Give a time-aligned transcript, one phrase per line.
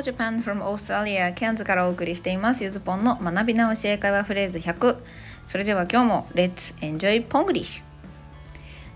[0.00, 2.64] Hello Japan from Australia ケンズからお送りしています。
[2.64, 4.96] ゆずぽんの学び直し英会話フレーズ100
[5.46, 7.82] それでは今日も Let's enjoy Ponglish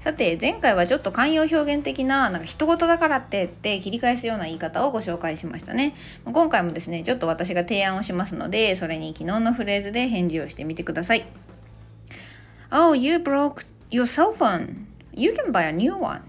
[0.00, 5.94] さて前回はちょっと慣用表現的ななんか人事だからってって切り返すような言い方をご紹介しましたね。
[6.24, 11.26] 今回もですねちょっと私が提案をしますのでそれに昨日のフレーズで返事をしてみてください。
[12.72, 14.86] Oh you broke your cell phone.
[15.12, 16.22] You can buy a new one.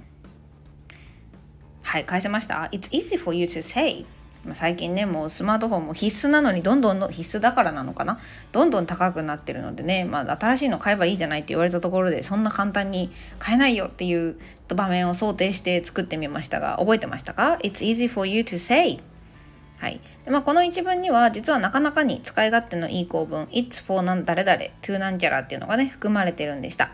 [1.81, 2.67] はい返せました。
[2.73, 4.05] It's easy for you to say.
[4.53, 8.19] 最近ねもうスマートフォンも必須なのにどんどん必須だからなのかな？
[8.51, 18.99] どんどん高くなってるのでね、まあ、新しいの買えばいいじゃないって言われたところでそんな簡単に買えないよっていう場面を想定して作ってみましたが覚えてましたか ?It's easy for you to say.
[19.77, 19.99] はい。
[20.23, 26.91] でまあ、この一文には実はなかなかに使い勝手のいい構文 It's for なん誰々 to なんちゃらっていうのがね含まれてるんでした。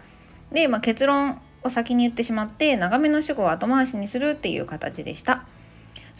[0.52, 5.46] で、まあ、結論を先に言ってしまって長めの主語を後回しにするっていう形でした。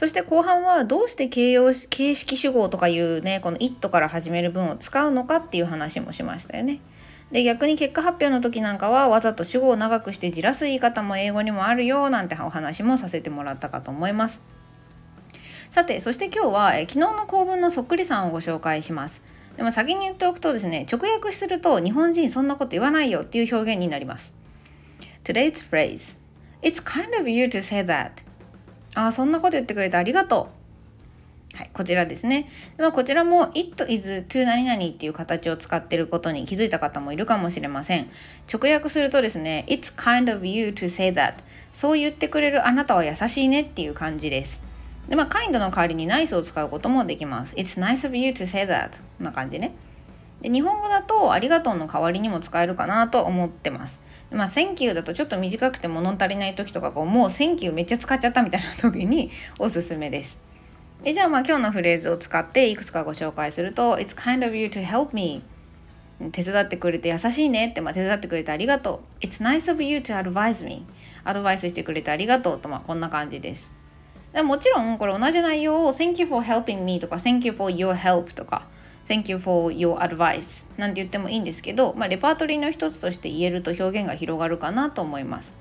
[0.02, 6.80] そして後半はどうして形容形式主語とかいうねこの「it」から始める文を使うのかっていう話もしましたよね。
[7.32, 14.42] で逆に結果発表の時なんかはわざと主語を長くしてじらす言い方も英語にもあるよなんてお話もさせてもらったかと思います。
[15.70, 19.22] さてそして今日はえ昨日の構文のそっくりさんをご紹介します。
[19.56, 24.34] でも先に言っておくとですね直訳すると日本人そんなこと言わないよっていう表現になります。
[25.24, 26.18] Today's phrase
[26.64, 28.31] It's kind of you to say that
[28.96, 30.62] あそんなこと言ってくれてありがとう
[31.58, 32.48] はい、こちらですね。
[32.78, 38.10] ではこちらも it is to 何々っていう形を使ってることに気づいた方もいるかもしれません。
[38.52, 41.36] 直訳するとですね、it's kind of you to say that
[41.74, 44.62] そう言ってくれるあなたは優しいねっていう感じです。
[45.10, 47.54] で、まあ kind の代わりに nice を使うこともできます。
[47.56, 49.74] it's nice of you to say that な感じね。
[50.42, 54.00] で日本語だとありがとうの代わりにも使えるかなと思ってます。
[54.32, 59.30] まあ、Thank you だとちょっと短くて物足りない時とかこうもう Thank you めっちゃ使っちゃったみたいな時に
[59.60, 60.40] おすすめです。
[61.04, 65.44] でじゃあまあ今日のフレーズを使っていくつかご紹介すると It's kind of you to help me.
[66.32, 69.26] 手伝ってくれて優しいねって、まあ、手伝ってくれてありがとう。
[69.26, 70.86] It's nice of you to advise me.
[71.24, 73.72] アドバイスしてくれてありがとうとまあこんな感じです。
[74.32, 78.68] でもちろんこれ同じ内容を Thank you for helping me とか Thank you for your help とか
[79.06, 85.54] Thank you for your advice なんて言ってもいいんですけど、まあ、レパートリーの一つとして言えると表現が広がるかなと思います。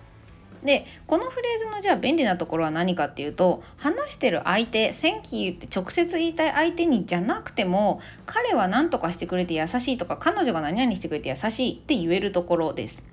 [0.62, 13.04] でこのフレーズのじゃあ便利なところは何かっていうと話してる相手「Thank you」って直接言いたい相手にじゃなくても彼は何とかしてくれて優しいとか彼女が何々してくれて優しいって言えるところです。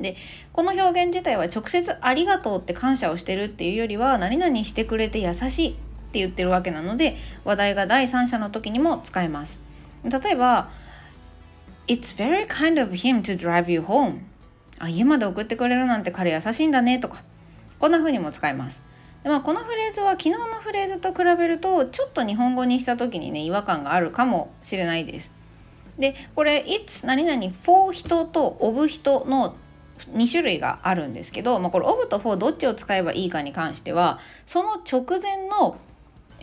[0.00, 0.16] で
[0.52, 5.76] この表現自体は直接「ありがとう」って感謝をしてるっていうよりは何々してくれて優しい
[6.14, 9.60] って言ってるわけなので話題が第三者の時にも使えます。
[10.04, 10.70] 例えば
[11.88, 14.20] It's very kind of him to drive you home.
[14.78, 17.24] あ家まで送ってくれるなんて彼優しいんだねとか。
[17.80, 18.80] こんな風にも使えます。
[19.24, 25.32] で、まあ、このフレーズは昨日のフレーズと比べるとちょっと日本語にした時にね違和感があるかもしれないです。
[25.98, 29.56] でこれ It's 何々 for 人と of 人の
[30.12, 35.76] 2種類があるんですけど、まあ、これ of と for どっちを使えばいいかに関してはその直前の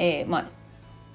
[0.01, 0.45] えー、まあ、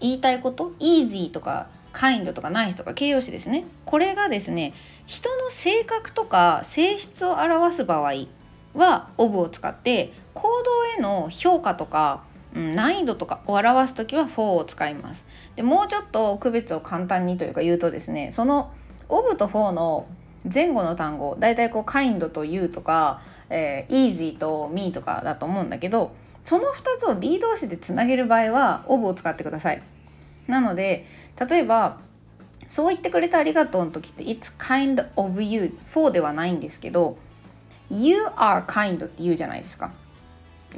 [0.00, 3.64] 言いたいこと easy とか kind とか nice とか形容詞ですね。
[3.84, 4.74] これがですね
[5.06, 8.26] 人の性格とか性質を表す場合
[8.74, 12.22] は of を使って行動への評価とか
[12.54, 15.26] 難易度とかを表す時は for を使います。
[15.56, 18.72] でもうちょっと区別を簡単にというか言うとですねその
[19.08, 20.06] of と for の
[20.52, 23.20] 前後の単語だいたいこう kind と you とか、
[23.50, 26.12] えー、easy と me とかだと思うんだけど
[26.46, 29.82] その2つを B 同士でつなげる場合は of を使ってください。
[30.46, 31.04] なので
[31.40, 31.98] 例えば
[32.68, 37.18] そう言ってくれてありがとうの時って It's kind of you for ではないんですけど
[37.90, 39.90] You are kind って言うじゃないですか。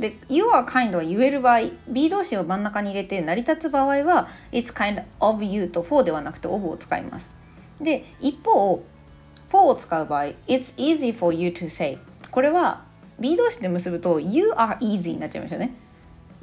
[0.01, 6.67] で You are kind は言える場合 B 動詞を真ん中に入れて成り立つ場合は It's kind of you と for ではなくて of
[6.67, 7.31] を使います。
[7.79, 8.83] で一方
[9.51, 11.99] for を使う場合 It's easy for you to say
[12.31, 12.88] これは
[13.19, 15.75] B 同士で結ぶと You are easy になっちゃいますよね。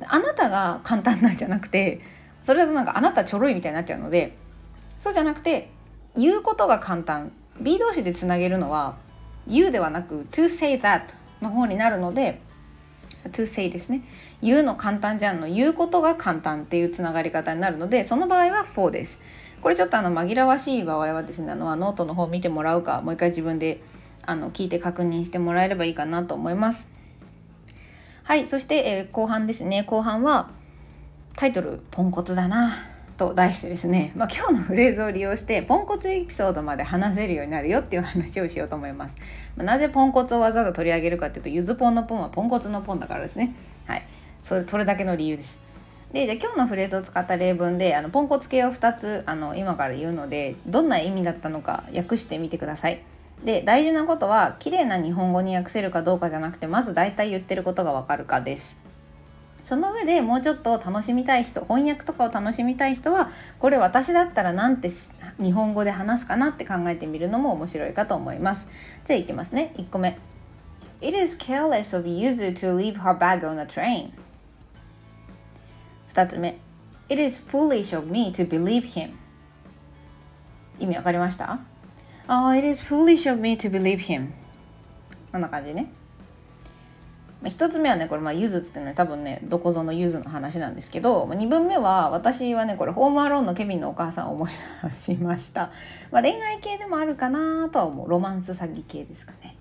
[0.07, 2.01] あなたが簡単なんじゃなくて
[2.43, 4.35] それだとなんかあなたちょろいみたいになっちゃうので
[4.99, 5.69] そうじゃなくて
[6.17, 7.31] 言うことが簡単。
[7.59, 8.97] B 同士でつなげるのは
[9.47, 11.03] You ではなく To say that
[11.41, 12.41] の方になるので
[13.31, 14.03] To say ですね。
[14.41, 19.19] 言うの簡単じゃんの言うことが簡単っていうつながり方になるのでその場合は For です。
[19.61, 23.81] これちょっとあの紛らわしい場合はですねあのノートの方見てもらうかもう一回自分で
[24.25, 26.87] あの聞いて確認してもらえればいいかなと思います。
[28.23, 29.83] はい、そして、えー、後半ですね。
[29.83, 30.49] 後半は
[31.35, 32.73] タイトル「ポンコツだな」
[33.17, 39.15] と題してですね、まあ、今日のフレーズを利用してポンコツエピソードまで話せるようになるよっていう話をしようと思います。
[39.55, 43.55] まあ、なぜポンコツをわざわざ取り上げるかっていうとゆずポンのポンはポンコツのポンだからですね。
[43.85, 44.03] はい、
[44.43, 45.59] それそれだけの理由です。
[46.11, 53.01] でじゃあ今日のフレーズを使った例文であのポンコツ系を2つあの今から言うのでどんな意味だったのか訳してみてください。
[53.43, 58.77] で大事なことは綺麗な日本語に訳せるかどうかじゃなくてまず大体言ってることがわかるかです。
[59.63, 64.91] その上でもうちょっと楽しみたい人翻訳とかを楽しみたい人はこれ私だったらなんて
[65.41, 68.67] 日本語で話すかなって考えてみるのも面白いかと思います。
[69.05, 69.73] じゃあいきますね。
[69.77, 70.17] 1個目。
[71.01, 74.11] It is careless of Yuzu to leave her bag on a train.
[76.13, 76.57] 2つ目
[77.09, 79.11] It is foolish of me to believe him
[80.79, 81.59] 意味わかりました、
[82.27, 84.29] oh, It is foolish of me to believe him.
[85.31, 85.91] こんな感じね。
[87.41, 94.51] まあ一つ目はねこれまあゆずっていうのは多分ねどこぞのゆずの話なんですけどまあ二分目は私はねこれホームアローンのケビンのお母さんを思い
[94.83, 95.71] 出しました、
[96.11, 98.09] まあ、恋愛系でもあるかなとは思う。
[98.09, 99.55] ロマンス詐欺系ですかね。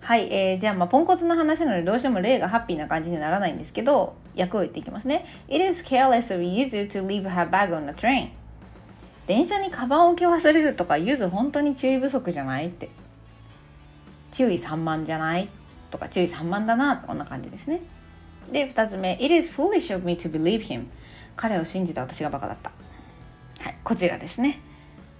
[0.00, 5.26] はい、えー、じゃあまあポンコツな話なのでどうしても例がハッピーな感じにならないんですけど訳を言っていきますね。
[5.48, 8.28] It is careless of Yuzu to leave her bag on the train.
[9.26, 12.88] 電車にカバン置き忘れるとかゆず本当に注意不足じゃないって。
[14.32, 15.48] 注意散漫じゃない
[15.90, 17.80] とか注意散漫だなこんな感じですね。
[18.52, 19.14] で2つ目。
[19.20, 20.86] It is foolish of me to believe him.
[21.36, 22.70] 彼を信じた私がバカだった。
[23.62, 24.60] はいこちらですね。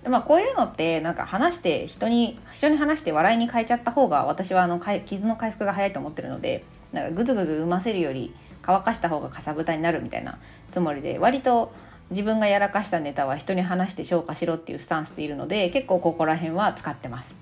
[0.08, 8.32] まあ、こういうのってなんか話して人に人に話して笑いに変えちゃった方が私はあの傷の回復が早いと思ってるのでなんかグズグズ産ませるより
[8.62, 10.38] 乾かした方がかさぶたになるみたいな
[10.70, 11.72] つもりで割と
[12.10, 17.36] 自分がやらかしたネタは人に話して消化しろっていうスタンスでいるので結構ここら辺は使ってます。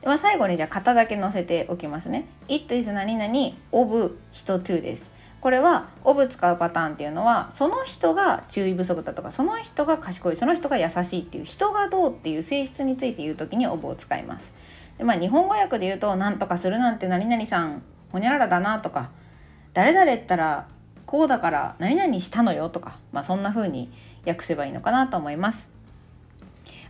[0.00, 2.26] でまあ、最後にじゃあ型だけ載せておきますね。
[2.48, 5.10] It is 何々 of 人 to です。
[5.40, 14.52] これは「オブ」使うパターンっていうのはその人が注意不足だとかその人が賢いその人が優しいっていう人がどうっていう性質について言う時に「オブ」を使います。
[14.98, 17.82] でまあ、日本語訳で言うと「何とかするなんて何々さん
[18.12, 19.10] ほにゃららだな」とか
[19.72, 20.66] 「誰々ったら
[21.10, 23.90] こうだから何々したのよ」とか、まあ、そんな風に
[24.24, 25.68] 訳せばいいのかなと思います。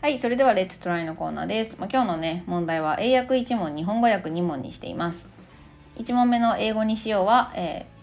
[0.02, 1.76] はい、それではレッツトライのコーナーです。
[1.78, 5.26] まあ、今日のね、問題は英訳1問、日本語訳2問にしています。
[5.98, 8.00] 1問目の英語にしようは、えー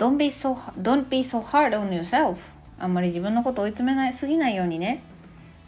[0.00, 2.36] Don't be so, don't be so hard on yourself
[2.78, 5.02] あんまり自分のこと追い詰めないすぎないようにね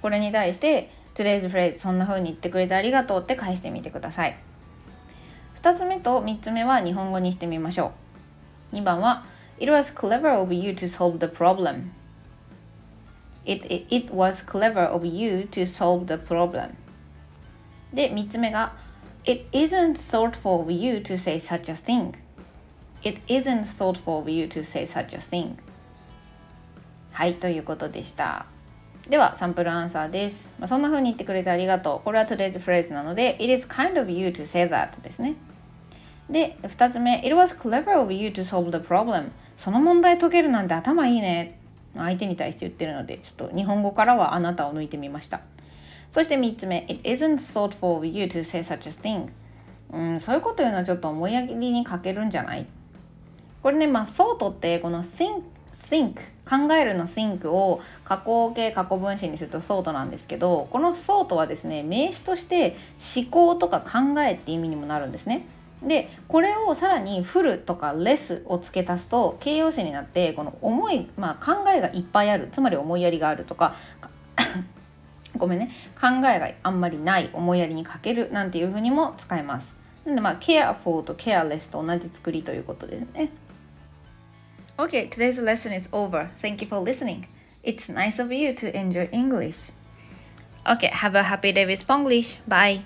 [0.01, 4.37] これに対して Today's phrase そんな風に言ってくれてありがとうって返してみてください
[5.61, 7.93] 2つ目と3つ目は日本語にしてみましょ
[8.73, 9.27] う2番は
[9.62, 11.92] It was clever of you to solve the problem
[13.46, 16.72] It, it, it was clever of you to solve the problem
[17.94, 18.74] で3つ目が
[19.24, 22.14] It isn't thoughtful of you to say such a thing
[23.04, 25.56] It isn't thoughtful of you to say such a thing.
[27.12, 28.46] はい、ということでした。
[29.08, 30.50] では、サンプルアンサーです。
[30.60, 32.02] まあ、そんな風に言ってくれてありがとう。
[32.04, 35.36] これは today's phrase なので、It is kind of you to say that ですね。
[36.31, 39.31] で、2つ目、It was clever of you to solve the problem.
[39.57, 41.59] その問題解けるなんて頭いいね。
[41.95, 45.41] 相手に対して言ってるので、ちょっと日本語からはあなたを抜いてみました。
[46.11, 49.29] そして3つ目、It isn't thoughtful of you to say such a thing.
[49.93, 52.67] うん、そういうこと言うのはちょっと思いやりに欠けるんじゃない？
[53.63, 55.43] これね、まあ、ソートってこの think,
[55.73, 56.15] think
[56.49, 62.77] 考えるの think を加工形過去分詞にするとソートなんですけどこのソートはですね名詞として
[63.17, 65.45] 思考とか考えって意味にもなるんですね。
[65.87, 73.75] でこれをさらにフルとかレスを付け足すと形容詞になってこの思い、まあ、考えがいっぱいあるつまり思いやりがあるとか
[75.37, 79.75] ごめんね考えがあんまりない思いやりに欠けるなんていうふうにも使えます。
[80.05, 83.31] なのでまあ careful と careless と同じ作りということですね。
[84.79, 86.29] Okay, today's lesson is over.
[86.41, 87.27] Thank you for listening.
[87.63, 89.71] It's nice of you to enjoy English.
[90.67, 92.39] Okay, have a happy day with Spanglish.
[92.49, 92.83] Bye.